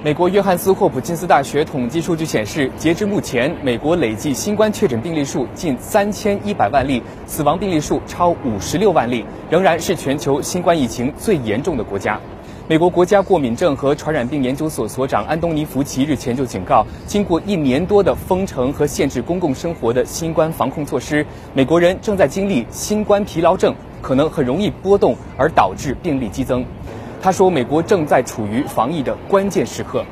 [0.00, 12.16] 美国约翰斯霍普金斯大学统计数据显示，截至目前，美国累计新冠确诊病例数近三千一百万例，死亡病例数超五十六万例，仍然是全球新冠疫情最严重的国家。
[12.68, 26.64] 美国国家过敏症和传染病研究所所长安东尼·福奇日前就警告，经过一年多的封城和限制公共生活的新冠防控措施，美国人正在经历新冠疲劳症，可能很容易波动而导致病例激增。
[27.20, 30.04] 他说：“美国正在处于防疫的关键时刻。”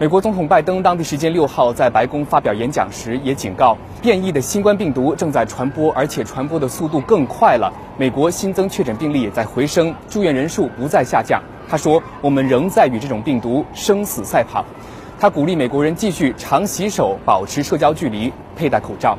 [0.00, 7.70] 美国总统拜登当地时间六号在白宫发表演讲时也警告，变异的新冠病毒正在传播，而且传播的速度更快了。
[7.98, 11.42] 美国新增确诊病例也在回升，住院人数不再下降。
[11.68, 14.64] 他说：“我们仍在与这种病毒生死赛跑。”
[15.20, 19.18] 他鼓励美国人继续常洗手、保持社交距离、佩戴口罩。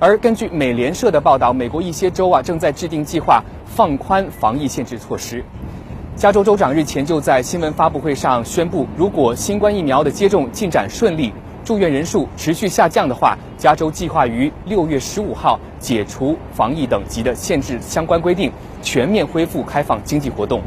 [0.00, 5.44] 而根据美联社的报道，美国一些州啊正在制定计划放宽防疫限制措施。
[6.14, 11.32] 加州州长日前就在新闻发布会上宣布，如果新冠疫苗的接种进展顺利，
[11.64, 20.60] 住院人数持续下降的话，加州计划于六月十五号解除防疫等级的限制相关规定，全面恢复开放经济活动。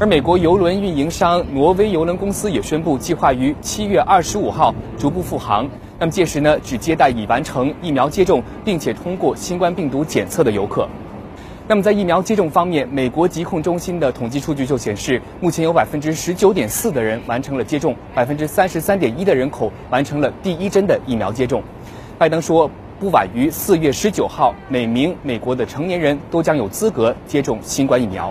[0.00, 5.68] 而美国邮轮运营商挪威邮轮公司也宣布，计划于七月二十五号逐步复航。
[6.00, 10.88] 那么届时呢，只接待已完成疫苗接种并且通过新冠病毒检测的游客。
[11.72, 21.62] 那么在疫苗接种方面，美国疾控中心的统计数据就显示，目前有百分之十九点四的人完成了接种，百分之三十三点一的人口完成了第一针的疫苗接种。
[22.18, 28.30] 拜登说，不晚于四月十九号，每名美国的成年人都将有资格接种新冠疫苗。